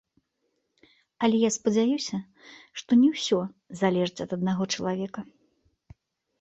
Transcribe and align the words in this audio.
Але 1.27 1.37
я 1.41 1.51
спадзяюся, 1.57 2.17
што 2.83 2.91
не 3.03 3.09
ўсё 3.13 3.39
залежыць 3.85 4.23
ад 4.29 4.37
аднаго 4.41 4.63
чалавека. 4.73 5.21